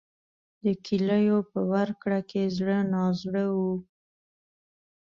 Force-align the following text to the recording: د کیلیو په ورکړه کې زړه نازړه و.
د 0.63 0.65
کیلیو 0.85 1.37
په 1.51 1.59
ورکړه 1.71 2.19
کې 2.29 2.41
زړه 2.57 2.77
نازړه 2.93 3.45
و. 3.57 3.59